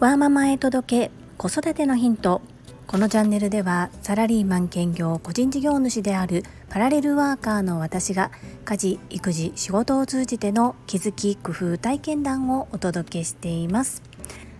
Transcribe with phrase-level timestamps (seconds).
[0.00, 2.42] ワーママへ届け子育てのヒント。
[2.86, 8.30] このチャンネルではサラリーマン兼業個人事業主であるパラレルワーカーの私が
[8.64, 14.02] 家事育児仕事を通じての気づき工夫体験談をお届けしています。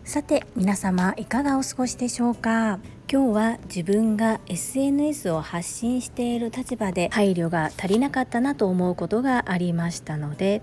[0.04, 2.78] さて皆様いかがお過ごしでしょうか。
[3.12, 10.62] 今日は自分が SNS を発信している立場で配慮が足りなかったなと思うことがありましたので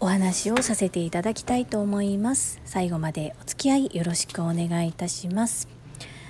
[0.00, 2.60] お話をさせていただきたいと思います。
[2.64, 5.66] 最後までお付き合いよろしくお願いいたします。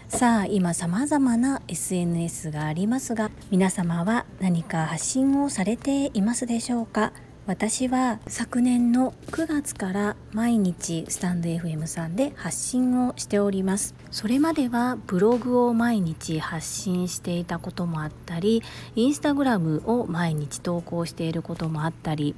[0.08, 7.12] さあ今様々な SNS がありますが皆様は何か発信をされていますでしょうか？
[7.46, 13.94] 私は昨年の9月から毎日スタンド FM さんで発信をしております。
[14.10, 18.62] それまではブログを毎日発信していたこともあったり
[18.96, 22.34] インスタグラムを毎日投稿していることもあったり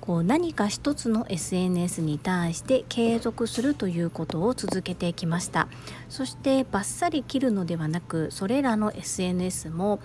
[0.00, 5.68] こう何か一つの SNS に対して継続するということを続けてきました。
[6.08, 10.00] そしてバッサリ切るのではなくそれらの SNS も、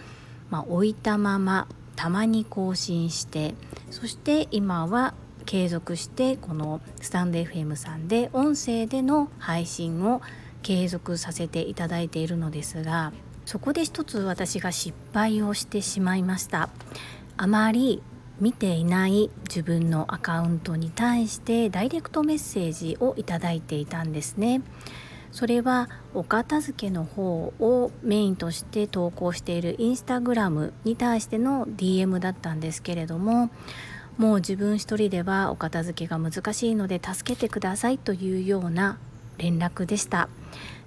[0.50, 3.56] まあ、置いたままたまに更新して
[3.89, 5.14] そして今は
[5.45, 10.22] 継続してこのスタンド FM さんで音声での配信を
[10.62, 13.14] 継続させていただいているのですが
[13.45, 16.69] そこで一つ私が失敗をしてしまいました。
[17.38, 18.02] あまり
[18.39, 24.61] 見ていない自分のアカウントに対してダイレクトメッセージをいただいていたんですね。
[25.31, 33.50] それはお片付けの方をメインとして投稿しているインスタグラムに対しての DM だったんですけれども
[34.17, 38.97] もう自分一人ではお片付けが難しいので助けてくださいというような
[39.38, 40.30] 連絡でした。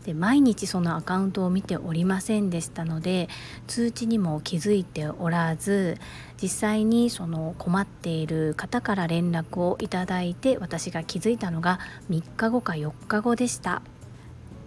[0.09, 3.29] で毎日そのアカウントを見ておりませんでしたので
[3.67, 5.99] 通知にも気づいておらず
[6.41, 13.83] 実際にその困っている方から連絡をいただいて私が気づいたのが3日後か4日後でした。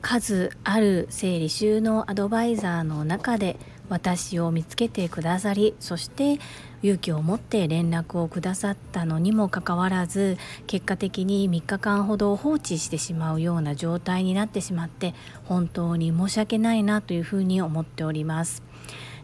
[0.02, 3.58] 数ある整理収納アドバイザーの中で
[3.92, 6.40] 私を見つけてくださりそして
[6.82, 15.14] 勇気を持って連絡をくださったのにもかかわらず結果的に3日間ほど放置してしまうような状態になってしまって
[15.44, 18.64] 本当に申し訳ないなというふうに思っております。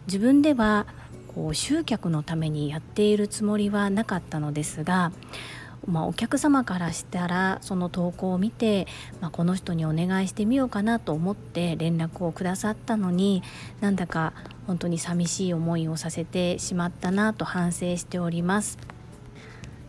[0.06, 0.86] 自分では
[1.34, 5.12] こう集客のためにやっているつもりはなかったのですが
[5.88, 8.86] まあ、お客様からしたらその投稿を見て、
[9.20, 13.42] まあ、この人にお願いしてみようかなと思って連絡をくださったのに
[13.80, 14.34] なんだか
[14.66, 18.78] 本当に寂しい思いをさせてしまったなと反省しております。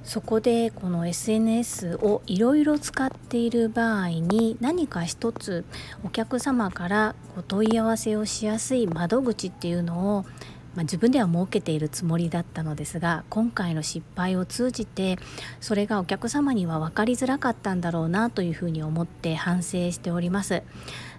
[0.04, 5.66] そこでこの SNS をいろいろ使っている場合に何か一つ
[6.04, 10.26] お客様からお問い合わせをしやすい窓口っていうのを
[10.76, 15.18] まあ、自分では設けているつもりだったのですが今回の失敗を通じて
[15.60, 20.64] それがお客様には分かりづらかったんだろうなというふうに思って反省しております。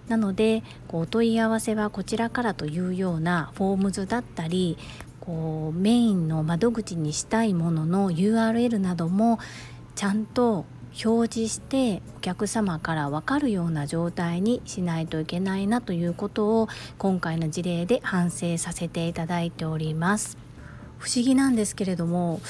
[0.07, 4.77] なのでこうお問い合わせはこちらからというようなフォームズだったり
[5.21, 9.39] こうメインの窓口にしたいものの URL なども
[9.95, 10.65] ちゃんと
[11.03, 20.37] 表示してお客様から分かるような状態にしないといけないなということを今回の事例で反省させていただいております。
[20.99, 22.41] 不思議なんですけれども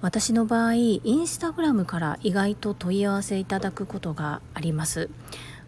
[0.00, 5.10] 私の場合インスタグラムから意外と問い合わせいただくことがあります。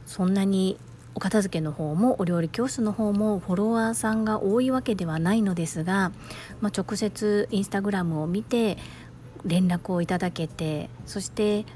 [0.07, 0.79] そんなに
[1.15, 6.13] お片付けの方もお料理教室の方もフォロワーさんが多いわけではないのですが、
[6.61, 8.79] まあ、直接インスタグラムを見て
[9.45, 11.67] 連絡をいただけてそして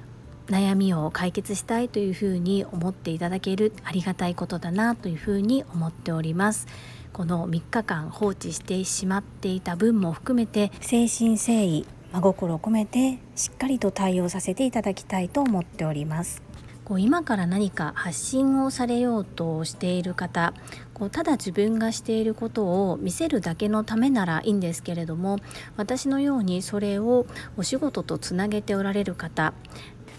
[0.48, 6.66] 悩みを解決したいというふうに思っていただけるありがたいことだなというふうに思っております。
[7.12, 16.42] この3日間放置してしまっていた分も含めて誠心誠意真心を込めてしっかりと対応させていただきたいと思っております。
[16.86, 20.54] こう今から何か発信をされようとしている方
[20.94, 25.40] こうただ自分がしていることを見せるだけのためならいいんですけれども
[25.76, 27.26] 私のようにそれを
[27.56, 29.52] お仕事とつなげておられる方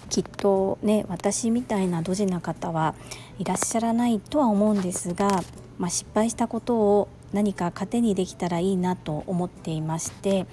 [0.10, 2.96] きっとね私みたいなドジな方は
[3.40, 5.44] いらっしゃらないとは思うんですが、
[5.78, 10.46] まあ、失敗したことを何か糧にできたらいいなと思っていまして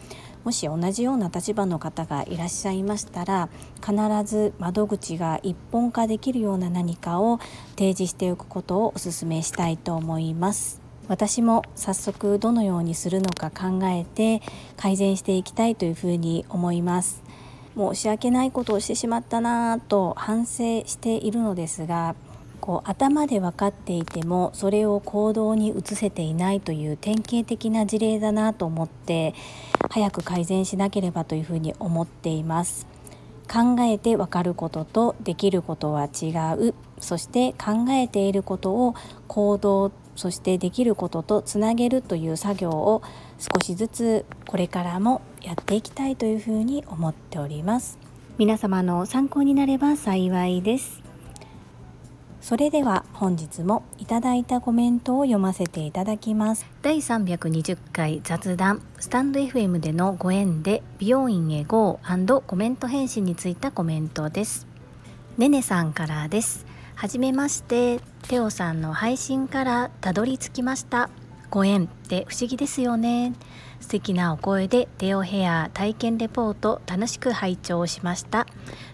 [0.44, 3.48] もし同じような立場の方がいらっしゃいましたら
[3.80, 7.38] 必ず窓口が一本化できるような何かを
[7.76, 10.84] 提示しておくことをお勧めしたいと思います。
[11.06, 14.40] 私も早速どのようにするのか考えて
[14.76, 17.22] 改善していきたいというふうに思います
[17.76, 22.14] 申し訳ないことをしてしまったなぁと反省しているのですが
[22.60, 29.34] こう頭で分かっていてもそれを行動に移せていないという典型的な事例だなと思って
[29.90, 32.86] 早く改善しなければというふうに思っています。
[33.52, 36.74] 考えてわかることとできることは違う。
[36.98, 38.94] そして考えていることを
[39.28, 43.02] 行動そしてできることとつなげるという作業を
[43.38, 47.98] 少しずつこれからもやっていきたいというふうに思っております。
[48.36, 51.04] 皆様の参考になれば幸いです。
[52.40, 56.66] それでは本日もいただいたコメントを読ませていただきます。
[56.82, 61.98] 第320回雑談スタンド FM でのご縁で美容院へ GO&
[62.46, 64.66] コメント返信についたコメントです。
[65.38, 66.66] ねねさんからです。
[66.94, 71.10] はじめましてテオさんの配信からたどり着きました。
[71.50, 73.34] ご縁って不思議ですよね。
[73.80, 78.46] 素敵なお声でテオヘア体験レポート楽しく拝聴しました。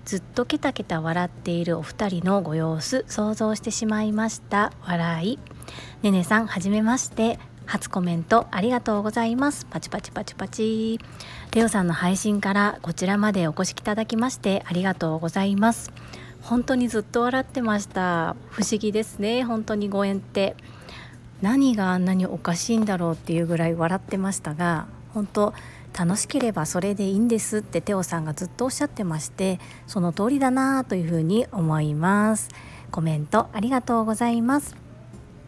[0.04, 4.72] ずっとケタケタ笑っているお二人のご様子想像してしまいました。
[4.82, 5.38] 笑い。
[6.02, 7.38] ねねさんはじめまして。
[7.66, 9.64] 初コメントありがとうございます。
[9.70, 10.98] パチパチパチパチ。
[11.52, 15.92] テオさんの配信からこちらまでお越しいただきましてありがとうございます。
[16.42, 18.36] 本当にずっと笑ってました。
[18.50, 19.44] 不思議ですね。
[19.44, 20.56] 本当にご縁って。
[21.42, 25.54] 何があんなにおかしいんだろうっていうぐらい笑ってましたが本当
[25.98, 32.48] 楽しければそれでいいんですってテオさんがずっとおっしゃってましてその通りだなというふうに思います。
[32.90, 34.76] コメントありがとうございます。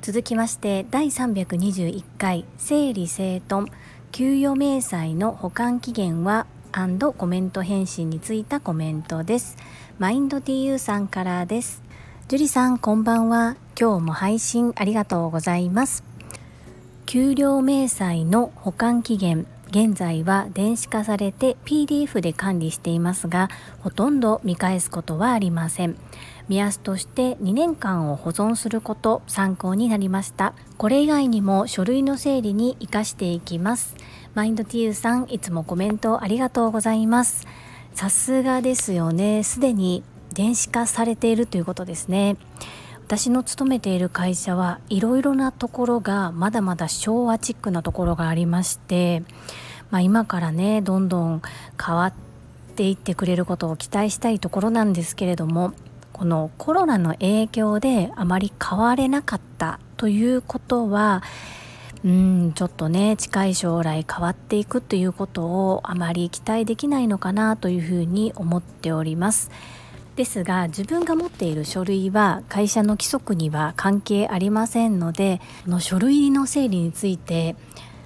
[0.01, 3.71] 続きまして第321回整理整頓。
[4.11, 9.59] 給与明細の保管期限はコメント返信についたコメントです。
[9.99, 11.83] マインド TU さんからです。
[12.29, 13.57] 樹里さんこんばんは。
[13.79, 16.03] 今日も配信ありがとうございます。
[17.05, 23.49] 給料明細の保管期限現在は電子化されて PDF で管理していますが
[23.81, 25.97] ほとんど見返すことはありません。
[26.49, 30.55] 目安として2年間を保存すること参考になりました。
[30.79, 33.95] これ以外にも書類の整理に活かしていきます。
[34.35, 37.47] マインド TU さんいつもコメントありがとうございます。
[37.93, 39.43] さすがですよね。
[39.43, 40.03] すでに
[40.33, 42.39] 電子化されているということですね。
[43.07, 49.23] 私の勤めている会社はいろいろなところがまだまだ昭和チックなところがありまして、
[49.91, 51.43] まあ、今からねどんどん
[51.79, 52.15] 変わっ
[52.75, 55.75] ていってくれることを期待したいところなんですけれども
[56.15, 61.23] このコロナの影響であまり変われなかったということは
[62.05, 69.51] うんちょっとね近い将来変わっていくということをあまり期待できないのかなというふうに思っております。
[70.17, 77.57] ですが自分が持っている書類は会社の規則には関係ありませんのでの書類の整理について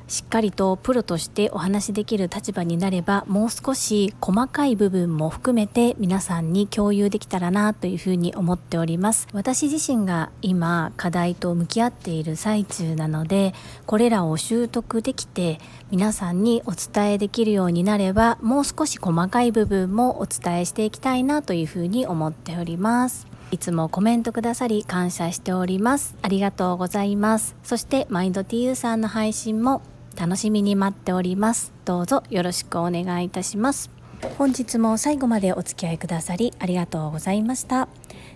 [0.08, 9.26] しっかりとプロとしてお話しできる立場になればもう少し細かい部分も含めて皆さんに共有できたらなというふうに思っております。
[9.32, 13.52] 私自身が今課題と向き合っている最中なので
[13.84, 15.58] これらを習得できて
[15.90, 23.26] 皆さんにお伝えできるようになればもう少し細かい部分もお伝えしていきたいなというふうに思っております。
[23.52, 26.16] いつもコメントくださり感謝しております。
[26.22, 27.56] ありがとうございます。
[27.62, 29.82] そしてマインド TU さんの配信も
[30.16, 31.72] 楽しみに待っております。
[31.84, 33.90] どうぞよろしくお願いいたします。
[34.38, 37.88] 本日も最後までお付き合いくださりありがとうございました。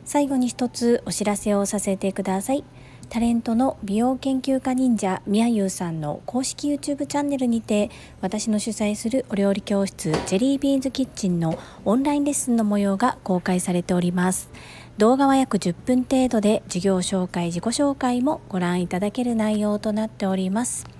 [0.05, 2.65] 最後に一つお知らせをさせてください。
[3.09, 7.91] タレントの美容研究家忍者みやゆうさんの公式 YouTube チャンネルにて
[8.21, 14.49] 私の主催するお料理教室ジェリービーンズキッチンのオンラインレッスンの模様が公開されております。
[14.97, 21.00] 動画は約10分程度で授業紹介自己紹介もご覧いただける内容となっております。